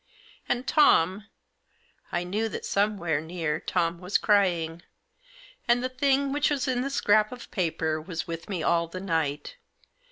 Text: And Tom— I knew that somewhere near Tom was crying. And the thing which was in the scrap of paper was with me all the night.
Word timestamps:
And 0.49 0.65
Tom— 0.65 1.27
I 2.11 2.23
knew 2.23 2.49
that 2.49 2.65
somewhere 2.65 3.21
near 3.21 3.59
Tom 3.59 3.99
was 3.99 4.17
crying. 4.17 4.81
And 5.67 5.83
the 5.83 5.89
thing 5.89 6.33
which 6.33 6.49
was 6.49 6.67
in 6.67 6.81
the 6.81 6.89
scrap 6.89 7.31
of 7.31 7.51
paper 7.51 8.01
was 8.01 8.25
with 8.25 8.49
me 8.49 8.63
all 8.63 8.87
the 8.87 8.99
night. 8.99 9.57